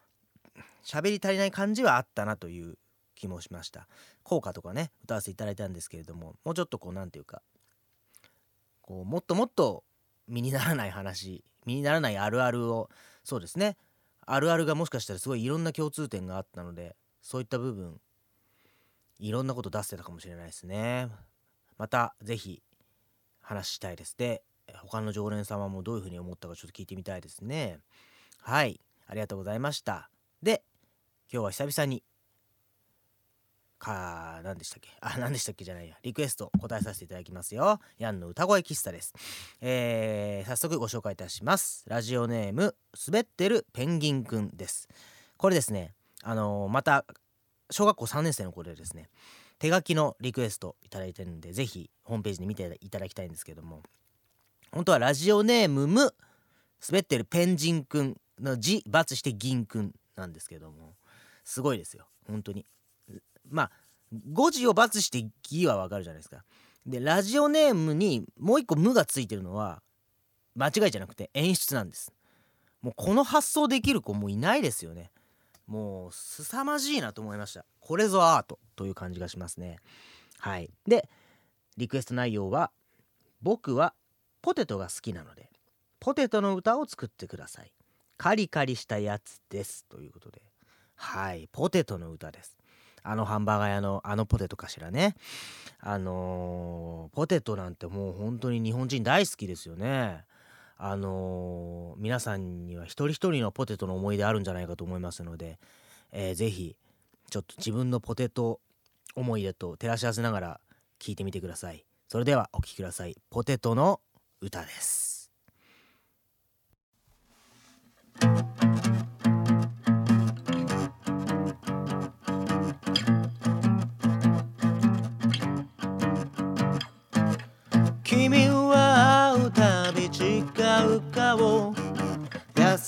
[0.84, 2.78] 喋り足りない感じはあったなという
[3.16, 3.88] 気もしました。
[4.24, 7.42] 効果とかね歌わせていただいたんですけれどももうちょっとこう何て言うか
[8.82, 9.84] こうもっともっと
[10.28, 12.90] 身にならない話身にならないあるあるを
[13.24, 13.78] そうですね。
[14.26, 18.00] あるあるがもしかしたらすごいいろんな共通点があったのでそういった部分
[19.20, 21.08] いろんなこと出せたかもしれないですね。
[21.78, 22.64] また是非
[23.42, 24.44] 話したいですで
[24.84, 27.80] 他の常連様もどういうふうに思ったかちょっと聞いてみたいですね。
[28.40, 28.80] はい。
[29.08, 30.10] ありがとうございました。
[30.42, 30.64] で
[31.32, 32.04] 今日は久々に
[33.78, 34.90] か何でしたっけ？
[35.02, 35.66] あ何でしたっけ？
[35.66, 35.98] じゃないや。
[36.04, 37.80] リクエスト答えさせていただきますよ。
[37.98, 39.14] ヤンの歌声喫茶です。
[39.60, 41.84] えー、早速ご紹介いたします。
[41.88, 42.76] ラジオネーム
[43.08, 44.88] 滑ってるペンギンくんです。
[45.38, 45.96] これですね。
[46.24, 47.06] あのー、また
[47.70, 49.10] 小学校3年生の頃でですね。
[49.60, 53.84] 手書きのリクエスト頂いてるんで是非ホームページで見ていただきたいんですけども。
[54.72, 56.14] 本当はラジオネームむ
[56.88, 60.96] 滑ってるペンジンくんの字×して銀くんなんですけども。
[61.44, 62.08] すごいですよ。
[62.28, 62.66] 本当に。
[63.50, 63.72] まあ
[64.14, 66.44] 5字を×して「ギ」はわかるじゃないですか。
[66.86, 69.82] でラジオネームにもう一個「無」がついてるのは
[70.56, 72.12] 間違いじゃなくて演出なんです。
[72.82, 75.12] もうこの発想できる子もういないですよね。
[75.72, 77.64] もう凄まじいなと思いました。
[77.80, 79.80] これぞアートという感じがしますね。
[80.38, 80.70] はい。
[80.86, 81.10] で
[81.78, 82.72] リクエスト内容は
[83.42, 83.94] 僕は
[84.42, 85.50] ポテトが好きなので
[86.02, 87.72] ポテトの歌を作ってください。
[88.18, 89.86] カリカリしたやつです。
[89.86, 90.42] ということで。
[90.96, 91.48] はい。
[91.54, 92.58] ポテトの歌です。
[93.02, 95.16] あのハンバーガー屋のあのポテトかしらね。
[95.80, 100.26] あのー、ポテトなんてもう本当に日本人大好きですよね。
[100.84, 105.60] あのー、皆さんには一人一人のポテトの思い出あるんじゃないかと思いますので、
[106.12, 106.76] えー、ぜひ
[107.30, 108.60] ちょっと自分のポテト
[109.16, 110.60] 思い出と照らし合わせながら
[111.00, 111.86] 聞いてみてください。
[112.10, 113.16] それではお聴きください。
[113.30, 114.02] ポテトの
[114.42, 115.32] 歌です。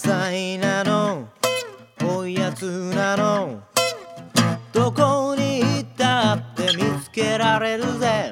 [0.04, 1.30] 菜なの。
[2.06, 3.64] おやつなの。
[4.74, 8.23] どこに行ったって見つけられるぜ。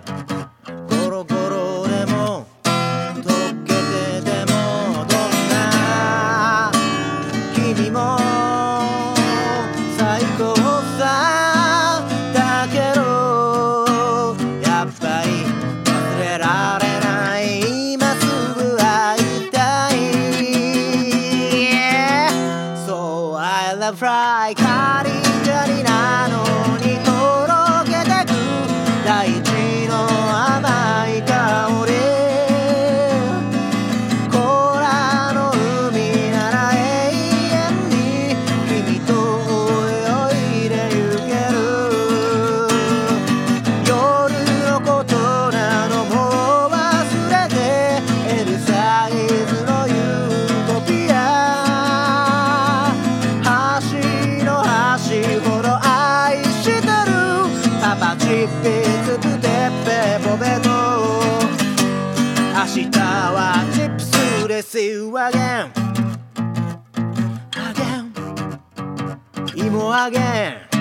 [70.08, 70.72] Again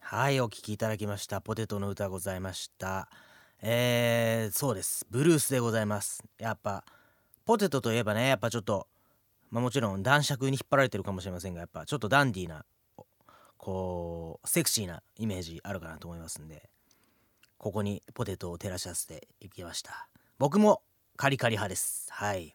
[0.00, 1.40] はいお聴きいただきました。
[1.40, 3.08] ポテトの歌ございました。
[3.60, 5.06] えー、そうです。
[5.10, 6.24] ブルースでございます。
[6.38, 6.84] やっぱ
[7.44, 8.88] ポテトといえばねやっぱちょっと
[9.50, 12.64] まあもちろん男爵に引っ張られてるかもしれませんがやっぱちょっとダンディーな
[13.58, 16.70] こうセクシーなイメージあるかなと思いますんで
[17.58, 20.08] ここにポテトを照らし合わせていきました。
[20.38, 20.82] 僕も
[21.16, 22.06] カリカリ派です。
[22.10, 22.54] はい。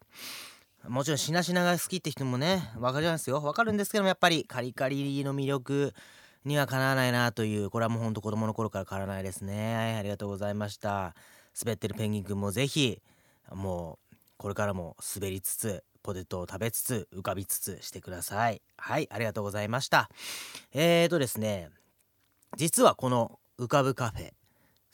[0.88, 3.42] もちろんしなしなが好きって人もねわかりますよ。
[3.42, 5.94] わかるんですけどもやっぱりカリカリの魅力
[6.46, 9.76] にはかなわないなというこれはもうほんと子供の頃から変わらないですね。
[9.76, 11.14] はいありがとうございました。
[11.62, 13.02] 滑ってるペンギンくんもぜひ
[13.52, 18.62] もうこれからも滑りつつポテトを食べつつ浮かびつつしてください。
[18.78, 20.08] はいありがとうございました。
[20.72, 21.68] えーとですね
[22.56, 24.32] 実はこの浮かぶカフェ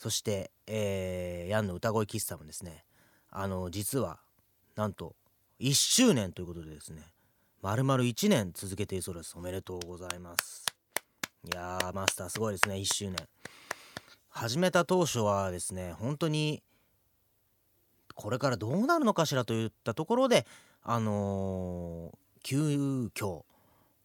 [0.01, 2.85] そして、えーヤンの歌声喫茶もですね
[3.31, 4.19] あの実は
[4.75, 5.15] なんと
[5.61, 7.03] 1周年ということでですね
[7.61, 9.35] 丸々1年続けているそうです。
[9.37, 10.65] おめでとうございます。
[11.45, 13.17] いやーマスターすごいですね1周年。
[14.31, 16.63] 始めた当初はですね本当に
[18.15, 20.47] これからどうなるのかしらといったところで
[20.83, 23.43] あのー急遽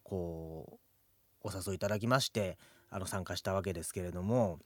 [0.02, 0.78] こ
[1.42, 2.58] うお誘いいただきまして
[2.90, 4.58] あの参加したわけですけれども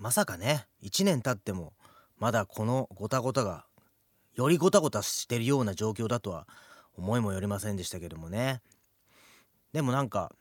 [0.00, 1.74] まさかね1年経っても
[2.18, 3.66] まだこのごたごたが
[4.34, 6.48] よりごたごたしてるような状況だとは
[6.96, 8.62] 思いもよりませんでしたけどもね。
[9.72, 10.32] でもなんか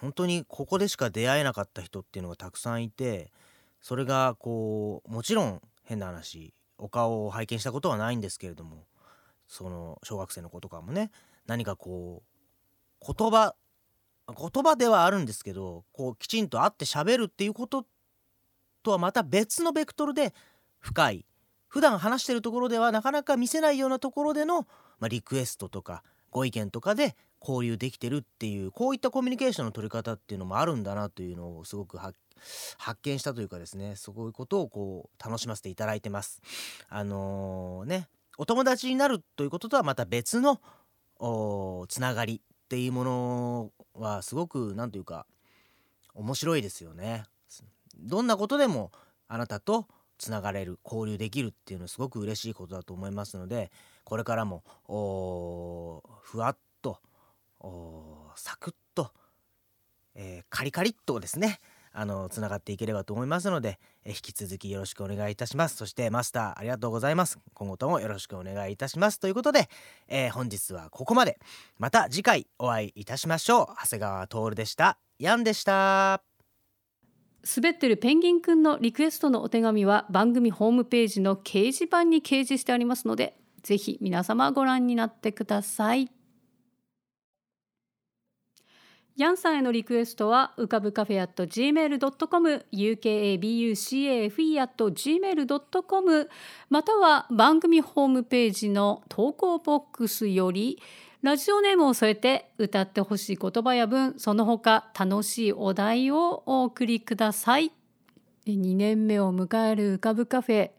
[0.00, 3.32] 本当にここでしか出会えなかった人っていうのがたくさんいて
[3.80, 8.86] それがこうもちろん変な話お顔を拝見したことはないんですけれども
[9.48, 11.10] その小学生の子とかもね
[11.46, 12.22] 何かこ
[13.02, 13.56] う言葉
[14.28, 17.84] 言葉ではあるんですけどこうきちんと会って喋るっていうこと
[18.82, 20.32] とはまた別のベクトルで
[20.80, 21.26] 深い
[21.68, 24.62] 普段話してるところではなかなか見せないようなところでの、
[25.00, 32.16] まあ、リクエストとかご意見とかで交流できてるっていうこういったコミュニケーションの取り方っていうのもあるんだなというのをすごく発
[33.02, 36.40] 見したというかですねそういうことをこう楽しませていただいてます。
[36.88, 40.60] あのーねお友達になるということとはまた別の
[41.88, 45.26] つながりっていうものはすごく何というか
[46.14, 47.24] 面白いですよね。
[47.96, 48.90] どんなことでも
[49.28, 49.86] あなたと
[50.18, 53.70] つながれる交流できるっていうのはすごく嬉しいことだと思いますので
[54.04, 56.98] これからもふわっと
[58.36, 59.12] サクッと、
[60.14, 61.60] えーカリカリっとですね
[61.94, 65.76] あのつながっていければと思いますので、え引き続きよろしくお願いいたします。
[65.76, 67.38] そしてマスターありがとうございます。
[67.54, 69.20] 今後ともよろしくお願いいたします。
[69.20, 69.68] ということで、
[70.08, 71.38] えー本日はここまで。
[71.78, 73.66] また次回お会いいたしましょう。
[73.82, 74.98] 長谷川徹でした。
[75.18, 76.22] ヤンでした。
[77.56, 86.10] 滑ってるペンギンくんのリクエストのお手紙は番組ホームページの掲示板に掲示してありますのでぜひ皆様ご覧になってください。
[89.16, 96.30] ヤンさんへのリクエストは浮かぶカフェ at gmail.com ukabucafe at gmail.com
[96.68, 100.82] または番組ホームページの投稿ボックスより
[101.22, 107.72] ラジオネームを添えて歌ってほしい言葉や文その他楽しいお題をお送りください。
[108.46, 110.70] 2年目を迎える浮かぶカフェ。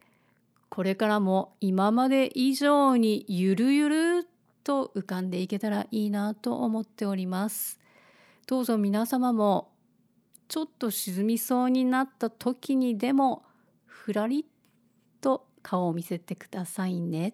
[0.69, 4.27] これからも今まで以上にゆるゆる
[4.63, 7.79] と浮かんでいけたらいいなと思っております。
[8.47, 9.71] どうぞ皆様も
[10.47, 13.43] ちょっと沈みそうになった時にでも
[13.85, 14.45] ふらり
[15.19, 17.33] と顔を見せてくださいね。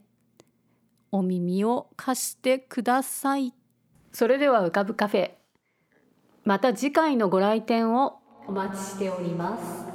[1.12, 3.53] お耳を貸してください。
[4.14, 5.32] それでは浮かぶカフェ。
[6.45, 9.90] また次回のご来店をお待ちしております。